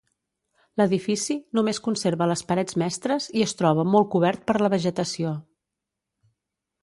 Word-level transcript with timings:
L'edifici 0.81 1.35
només 1.57 1.79
conserva 1.87 2.27
les 2.31 2.43
parets 2.51 2.77
mestres 2.83 3.27
i 3.41 3.45
es 3.49 3.53
troba 3.61 3.87
molt 3.97 4.11
cobert 4.15 4.49
per 4.49 4.57
la 4.65 4.71
vegetació. 4.77 5.35